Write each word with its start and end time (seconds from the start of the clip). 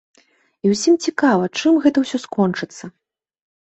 І 0.67 0.71
ўсім 0.73 0.95
цікава, 1.05 1.53
чым 1.57 1.73
гэта 1.87 1.97
ўсё 2.07 2.25
скончыцца. 2.29 2.85